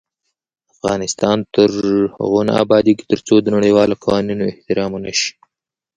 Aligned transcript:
افغانستان 0.73 1.37
تر 1.55 1.69
هغو 2.17 2.39
نه 2.47 2.53
ابادیږي، 2.63 3.05
ترڅو 3.11 3.35
د 3.41 3.47
نړیوالو 3.55 3.99
قوانینو 4.03 4.43
احترام 4.51 4.91
ونشي. 4.93 5.31